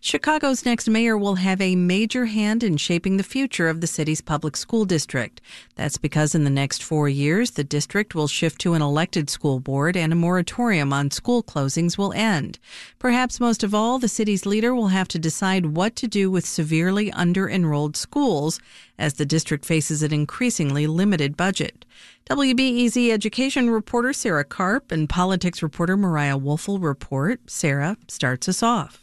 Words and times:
Chicago's 0.00 0.64
next 0.64 0.88
mayor 0.88 1.16
will 1.16 1.36
have 1.36 1.60
a 1.60 1.76
major 1.76 2.24
hand 2.26 2.62
in 2.62 2.76
shaping 2.76 3.16
the 3.16 3.22
future 3.22 3.68
of 3.68 3.80
the 3.80 3.86
city's 3.86 4.20
public 4.20 4.56
school 4.56 4.84
district. 4.84 5.40
That's 5.76 5.98
because 5.98 6.34
in 6.34 6.44
the 6.44 6.50
next 6.50 6.82
four 6.82 7.08
years, 7.08 7.52
the 7.52 7.64
district 7.64 8.14
will 8.14 8.26
shift 8.26 8.60
to 8.62 8.74
an 8.74 8.82
elected 8.82 9.30
school 9.30 9.60
board 9.60 9.96
and 9.96 10.12
a 10.12 10.16
moratorium 10.16 10.92
on 10.92 11.10
school 11.10 11.42
closings 11.42 11.98
will 11.98 12.12
end. 12.12 12.58
Perhaps 12.98 13.40
most 13.40 13.62
of 13.62 13.74
all, 13.74 13.98
the 13.98 14.08
city's 14.08 14.46
leader 14.46 14.74
will 14.74 14.88
have 14.88 15.08
to 15.08 15.18
decide 15.18 15.66
what 15.66 15.94
to 15.96 16.08
do 16.08 16.30
with 16.30 16.46
severely 16.46 17.12
under 17.12 17.48
enrolled 17.48 17.96
schools 17.96 18.60
as 18.98 19.14
the 19.14 19.26
district 19.26 19.64
faces 19.64 20.02
an 20.02 20.12
increasingly 20.12 20.86
limited 20.86 21.36
budget. 21.36 21.84
WBEZ 22.30 23.10
education 23.10 23.68
reporter 23.68 24.12
Sarah 24.12 24.44
Karp 24.44 24.92
and 24.92 25.08
politics 25.08 25.62
reporter 25.62 25.96
Mariah 25.96 26.38
Woelfel 26.38 26.82
report. 26.82 27.40
Sarah 27.50 27.96
starts 28.08 28.48
us 28.48 28.62
off. 28.62 29.01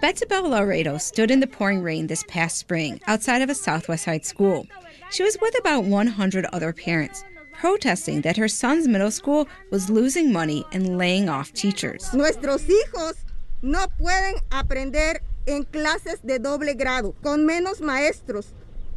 Betsabel 0.00 0.50
Laredo 0.50 0.98
stood 0.98 1.30
in 1.30 1.40
the 1.40 1.46
pouring 1.46 1.82
rain 1.82 2.06
this 2.06 2.22
past 2.28 2.58
spring 2.58 3.00
outside 3.06 3.40
of 3.40 3.48
a 3.48 3.54
Southwest 3.54 4.04
Side 4.04 4.26
school. 4.26 4.66
She 5.10 5.22
was 5.22 5.38
with 5.40 5.58
about 5.58 5.84
100 5.84 6.46
other 6.52 6.72
parents 6.72 7.24
protesting 7.54 8.20
that 8.20 8.36
her 8.36 8.48
son's 8.48 8.86
middle 8.86 9.10
school 9.10 9.48
was 9.70 9.88
losing 9.88 10.30
money 10.30 10.64
and 10.72 10.98
laying 10.98 11.30
off 11.30 11.52
teachers. 11.54 12.12
Nuestros 12.12 12.62
hijos 12.64 13.14
no 13.62 13.86
pueden 13.98 14.34
aprender 14.50 15.22
en 15.46 15.64
clases 15.64 16.20
de 16.20 16.38
doble 16.38 16.74
grado 16.74 17.14
con 17.22 17.46
menos 17.46 17.80
maestros. 17.80 18.52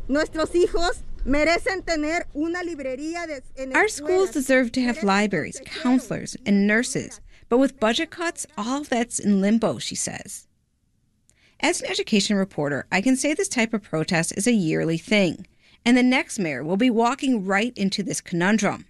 Nuestros 0.10 0.54
hijos 0.54 1.04
merecen 1.24 1.86
tener 1.86 2.28
una 2.36 2.62
librería 2.64 3.26
de, 3.26 3.74
Our 3.74 3.88
schools 3.88 4.32
deserve 4.32 4.74
to 4.74 4.82
have 4.82 5.02
libraries, 5.04 5.62
counselors, 5.64 6.36
and 6.46 6.68
nurses. 6.68 7.22
But 7.48 7.60
with 7.60 7.80
budget 7.80 8.10
cuts, 8.10 8.46
all 8.58 8.84
that's 8.84 9.20
in 9.20 9.40
limbo, 9.40 9.80
she 9.80 9.96
says. 9.96 10.49
As 11.62 11.82
an 11.82 11.90
education 11.90 12.38
reporter, 12.38 12.86
I 12.90 13.02
can 13.02 13.18
say 13.18 13.34
this 13.34 13.50
type 13.50 13.74
of 13.74 13.84
protest 13.84 14.34
is 14.38 14.48
a 14.48 14.54
yearly 14.54 14.98
thing, 14.98 15.46
and 15.84 15.98
the 15.98 16.04
next 16.04 16.40
mayor 16.40 16.64
will 16.64 16.78
be 16.78 16.90
walking 16.90 17.44
right 17.46 17.78
into 17.78 18.02
this 18.02 18.22
conundrum. 18.22 18.86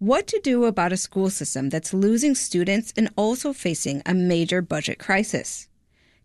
What 0.00 0.26
to 0.28 0.40
do 0.42 0.64
about 0.64 0.92
a 0.92 0.96
school 0.96 1.30
system 1.30 1.68
that's 1.68 1.94
losing 1.94 2.34
students 2.34 2.92
and 2.96 3.08
also 3.14 3.52
facing 3.52 4.02
a 4.04 4.14
major 4.14 4.60
budget 4.60 4.98
crisis? 4.98 5.68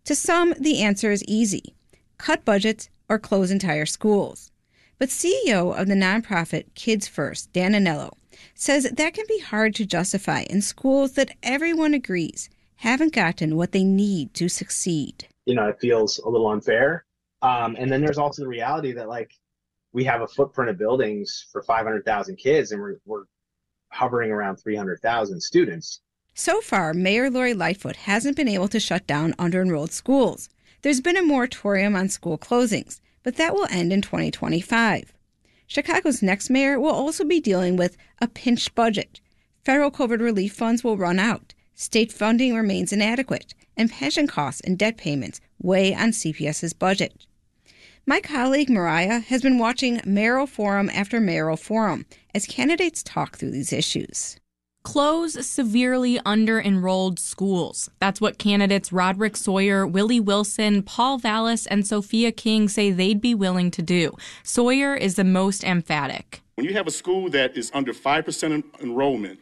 To 0.06 0.16
some, 0.16 0.52
the 0.58 0.82
answer 0.82 1.12
is 1.12 1.22
easy 1.28 1.74
cut 2.18 2.44
budgets 2.44 2.88
or 3.08 3.18
close 3.20 3.52
entire 3.52 3.86
schools. 3.86 4.50
But 4.98 5.10
CEO 5.10 5.78
of 5.78 5.86
the 5.86 5.94
nonprofit 5.94 6.74
Kids 6.74 7.06
First, 7.06 7.52
Dan 7.52 7.72
Anello, 7.72 8.12
says 8.54 8.84
that 8.84 9.14
can 9.14 9.26
be 9.28 9.38
hard 9.38 9.76
to 9.76 9.86
justify 9.86 10.42
in 10.50 10.60
schools 10.60 11.12
that 11.12 11.36
everyone 11.42 11.94
agrees 11.94 12.50
haven't 12.76 13.12
gotten 13.12 13.56
what 13.56 13.70
they 13.70 13.84
need 13.84 14.34
to 14.34 14.48
succeed 14.48 15.28
you 15.46 15.54
know, 15.54 15.68
it 15.68 15.80
feels 15.80 16.18
a 16.18 16.28
little 16.28 16.48
unfair. 16.48 17.04
Um, 17.42 17.76
and 17.78 17.90
then 17.90 18.00
there's 18.00 18.18
also 18.18 18.42
the 18.42 18.48
reality 18.48 18.92
that 18.92 19.08
like 19.08 19.30
we 19.92 20.04
have 20.04 20.22
a 20.22 20.26
footprint 20.26 20.70
of 20.70 20.78
buildings 20.78 21.46
for 21.52 21.62
500,000 21.62 22.36
kids 22.36 22.72
and 22.72 22.80
we're, 22.80 22.96
we're 23.04 23.24
hovering 23.90 24.30
around 24.30 24.56
300,000 24.56 25.40
students. 25.40 26.00
So 26.34 26.60
far, 26.60 26.94
Mayor 26.94 27.30
Lori 27.30 27.54
Lightfoot 27.54 27.96
hasn't 27.96 28.36
been 28.36 28.48
able 28.48 28.68
to 28.68 28.80
shut 28.80 29.06
down 29.06 29.34
under 29.38 29.62
enrolled 29.62 29.92
schools. 29.92 30.48
There's 30.82 31.00
been 31.00 31.16
a 31.16 31.22
moratorium 31.22 31.94
on 31.94 32.08
school 32.08 32.36
closings, 32.36 33.00
but 33.22 33.36
that 33.36 33.54
will 33.54 33.68
end 33.70 33.92
in 33.92 34.02
2025. 34.02 35.12
Chicago's 35.66 36.22
next 36.22 36.50
mayor 36.50 36.80
will 36.80 36.90
also 36.90 37.24
be 37.24 37.40
dealing 37.40 37.76
with 37.76 37.96
a 38.20 38.26
pinched 38.26 38.74
budget. 38.74 39.20
Federal 39.64 39.90
COVID 39.90 40.20
relief 40.20 40.54
funds 40.54 40.82
will 40.82 40.96
run 40.96 41.18
out. 41.18 41.54
State 41.74 42.12
funding 42.12 42.54
remains 42.54 42.92
inadequate 42.92 43.54
and 43.76 43.90
pension 43.90 44.26
costs 44.26 44.60
and 44.60 44.78
debt 44.78 44.96
payments 44.96 45.40
weigh 45.62 45.94
on 45.94 46.10
CPS's 46.10 46.72
budget. 46.72 47.26
My 48.06 48.20
colleague 48.20 48.68
Mariah 48.68 49.20
has 49.20 49.40
been 49.40 49.58
watching 49.58 50.00
mayoral 50.04 50.46
forum 50.46 50.90
after 50.90 51.20
mayoral 51.20 51.56
forum 51.56 52.04
as 52.34 52.46
candidates 52.46 53.02
talk 53.02 53.38
through 53.38 53.52
these 53.52 53.72
issues. 53.72 54.36
Close 54.82 55.46
severely 55.46 56.20
under 56.26 56.60
enrolled 56.60 57.18
schools. 57.18 57.88
That's 58.00 58.20
what 58.20 58.36
candidates 58.36 58.92
Roderick 58.92 59.34
Sawyer, 59.34 59.86
Willie 59.86 60.20
Wilson, 60.20 60.82
Paul 60.82 61.16
Vallas, 61.16 61.66
and 61.66 61.86
Sophia 61.86 62.30
King 62.30 62.68
say 62.68 62.90
they'd 62.90 63.22
be 63.22 63.34
willing 63.34 63.70
to 63.70 63.80
do. 63.80 64.14
Sawyer 64.42 64.94
is 64.94 65.14
the 65.14 65.24
most 65.24 65.64
emphatic. 65.64 66.42
When 66.56 66.66
you 66.66 66.74
have 66.74 66.86
a 66.86 66.90
school 66.90 67.30
that 67.30 67.56
is 67.56 67.70
under 67.72 67.94
5% 67.94 68.64
enrollment 68.82 69.40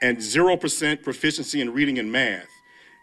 and 0.00 0.16
0% 0.16 1.02
proficiency 1.02 1.60
in 1.60 1.74
reading 1.74 1.98
and 1.98 2.10
math, 2.10 2.48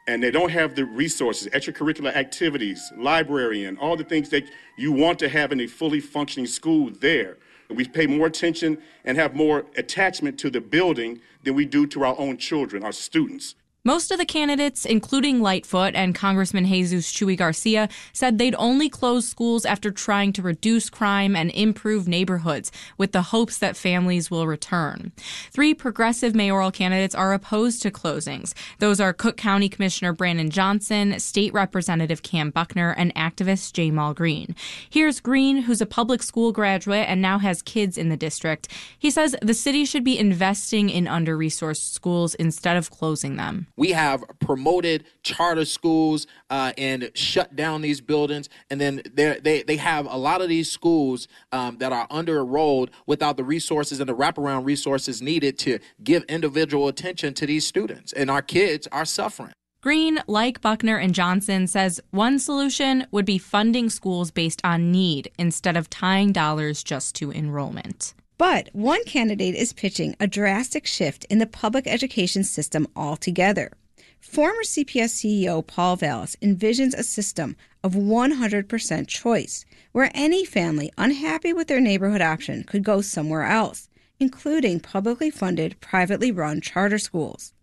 and 0.07 0.21
they 0.21 0.31
don't 0.31 0.51
have 0.51 0.75
the 0.75 0.85
resources, 0.85 1.47
extracurricular 1.47 2.16
activities, 2.16 2.91
library, 2.95 3.66
and 3.66 3.77
all 3.79 3.95
the 3.95 4.03
things 4.03 4.29
that 4.29 4.43
you 4.77 4.91
want 4.91 5.17
to 5.19 5.29
have 5.29 5.51
in 5.51 5.61
a 5.61 5.67
fully 5.67 5.99
functioning 5.99 6.45
school 6.47 6.91
there. 7.01 7.38
We 7.69 7.85
pay 7.85 8.05
more 8.05 8.27
attention 8.27 8.77
and 9.03 9.17
have 9.17 9.33
more 9.33 9.66
attachment 9.75 10.38
to 10.39 10.51
the 10.51 10.61
building 10.61 11.21
than 11.43 11.55
we 11.55 11.66
do 11.66 11.88
to 11.88 12.03
our 12.03 12.16
own 12.19 12.38
children, 12.38 12.83
our 12.83 12.91
students. 12.91 13.55
Most 13.88 14.09
of 14.09 14.18
the 14.18 14.25
candidates, 14.25 14.84
including 14.84 15.44
Lightfoot 15.44 15.94
and 15.94 16.16
Congressman 16.16 16.66
Jesus 16.66 17.13
Chuy 17.13 17.38
Garcia, 17.38 17.88
said 18.13 18.40
they'd 18.40 18.56
only 18.56 18.90
close 18.90 19.29
schools 19.29 19.63
after 19.63 19.91
trying 19.91 20.34
to 20.34 20.41
reduce 20.41 20.90
crime 20.90 21.35
and 21.35 21.51
improve 21.51 22.07
neighborhoods 22.07 22.72
with 22.97 23.12
the 23.12 23.22
hopes 23.22 23.59
that 23.59 23.78
families 23.78 24.31
will 24.31 24.47
return. 24.47 25.12
Three 25.51 25.75
progressive 25.75 26.34
mayoral 26.34 26.72
candidates 26.72 27.13
are 27.13 27.31
opposed 27.31 27.84
to 27.84 27.91
closings. 27.91 28.56
Those 28.79 29.00
are 29.00 29.13
Cook 29.13 29.38
County 29.38 29.69
Commissioner 29.69 30.13
Brandon 30.13 30.50
Johnson, 30.50 31.19
State 31.19 31.53
Representative 31.53 32.23
Kam 32.23 32.50
Buckner, 32.50 32.96
and 32.97 33.13
activist 33.13 33.73
Ja'Mal 33.73 34.16
Green. 34.16 34.56
Here's 34.90 35.19
Green, 35.19 35.57
who's 35.57 35.79
a 35.79 35.85
public 35.85 36.23
school 36.23 36.52
graduate 36.52 37.06
and 37.07 37.22
now 37.22 37.38
has 37.38 37.62
kids 37.62 38.00
in 38.00 38.09
the 38.09 38.17
district. 38.17 38.67
He 38.97 39.12
says 39.12 39.35
the 39.44 39.53
city 39.53 39.85
should 39.85 40.03
be 40.03 40.17
investing 40.17 40.90
in 40.90 41.07
under 41.07 41.38
resourced 41.38 41.94
schools 41.94 42.34
instead 42.34 42.78
of 42.78 42.90
closing 42.90 43.35
them. 43.35 43.67
We 43.75 43.91
have 43.91 44.24
promoted 44.40 45.06
charter 45.24 45.66
schools 45.66 46.28
uh, 46.50 46.74
and 46.78 47.12
shut 47.13 47.56
down 47.56 47.81
these 47.81 48.02
buildings, 48.02 48.50
and 48.69 48.80
then 48.80 49.02
they 49.13 49.63
they 49.63 49.78
have 49.78 50.06
a 50.06 50.18
lot 50.18 50.41
of 50.41 50.50
these 50.50 50.72
schools 50.72 51.28
um, 51.52 51.78
that 51.80 51.91
are 51.91 52.08
under 52.09 52.40
enrolled 52.40 52.91
without 53.06 53.38
the 53.38 53.44
resources 53.44 54.00
and 54.00 54.08
the 54.08 54.16
wraparound 54.16 54.66
resources 54.66 55.22
needed 55.22 55.58
to 55.59 55.80
give 56.03 56.24
individual 56.25 56.88
attention 56.88 57.34
to 57.34 57.46
these 57.46 57.66
students, 57.66 58.14
and 58.14 58.30
our 58.30 58.41
kids 58.41 58.88
are 58.91 59.06
suffering. 59.06 59.53
Green, 59.81 60.19
like 60.25 60.62
Buckner 60.62 60.97
and 60.97 61.14
Johnson, 61.14 61.68
says 61.68 62.02
one 62.09 62.40
solution 62.40 63.06
would 63.12 63.25
be 63.25 63.38
funding 63.38 63.90
schools 63.91 64.31
based 64.31 64.59
on 64.64 64.91
need 64.91 65.31
instead 65.38 65.78
of 65.78 65.91
tying 65.91 66.31
dollars 66.31 66.84
just 66.84 67.14
to 67.18 67.31
enrollment. 67.31 68.16
But 68.38 68.69
one 68.73 69.03
candidate 69.06 69.56
is 69.56 69.72
pitching 69.72 70.16
a 70.19 70.28
drastic 70.28 70.85
shift 70.85 71.25
in 71.29 71.40
the 71.40 71.46
public 71.46 71.88
education 71.88 72.44
system 72.44 72.88
altogether. 72.96 73.72
Former 74.19 74.63
CPS 74.63 75.23
CEO 75.23 75.66
Paul 75.66 75.96
Vallas 75.96 76.35
envisions 76.41 76.94
a 76.94 77.03
system 77.03 77.56
of 77.84 77.94
100% 77.94 79.07
choice, 79.07 79.66
where 79.94 80.12
any 80.13 80.44
family 80.44 80.91
unhappy 80.97 81.53
with 81.53 81.68
their 81.68 81.79
neighborhood 81.79 82.22
option 82.22 82.63
could 82.63 82.84
go 82.84 83.00
somewhere 83.00 83.44
else, 83.44 83.88
including 84.19 84.79
publicly 84.79 85.29
funded, 85.29 85.79
privately 85.79 86.31
run 86.31 86.59
charter 86.59 86.97
schools. 86.97 87.53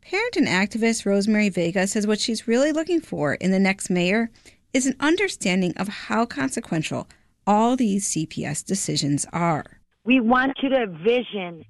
Parent 0.00 0.36
and 0.36 0.48
activist 0.48 1.06
Rosemary 1.06 1.50
Vega 1.50 1.86
says 1.86 2.06
what 2.06 2.20
she's 2.20 2.48
really 2.48 2.72
looking 2.72 3.00
for 3.00 3.34
in 3.34 3.52
the 3.52 3.60
next 3.60 3.90
mayor 3.90 4.30
is 4.72 4.86
an 4.86 4.96
understanding 4.98 5.72
of 5.76 5.86
how 5.88 6.26
consequential 6.26 7.06
all 7.46 7.76
these 7.76 8.08
CPS 8.08 8.64
decisions 8.64 9.24
are. 9.32 9.80
We 10.04 10.20
want 10.20 10.58
you 10.62 10.68
to 10.68 10.82
envision 10.82 11.64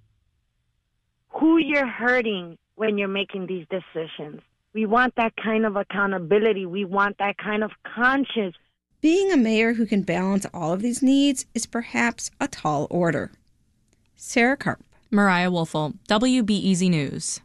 who 1.31 1.59
you're 1.59 1.87
hurting 1.87 2.59
when 2.75 2.99
you're 2.99 3.09
making 3.09 3.47
these 3.47 3.67
decisions. 3.71 4.41
We 4.73 4.87
want 4.87 5.15
that 5.17 5.35
kind 5.37 5.65
of 5.65 5.77
accountability. 5.77 6.67
We 6.67 6.85
want 6.85 7.19
that 7.19 7.39
kind 7.39 7.63
of 7.63 7.71
conscience. 7.95 8.57
Being 9.01 9.31
a 9.31 9.37
mayor 9.37 9.75
who 9.75 9.87
can 9.87 10.03
balance 10.03 10.47
all 10.53 10.73
of 10.73 10.83
these 10.83 11.03
needs 11.03 11.47
is 11.55 11.67
perhaps 11.67 12.31
a 12.41 12.49
tall 12.49 12.89
order. 12.91 13.31
Sarah 14.17 14.57
Karp. 14.57 14.83
Mariah 15.11 15.51
Woelfel, 15.51 15.95
WBEZ 16.09 16.91
News. 16.91 17.41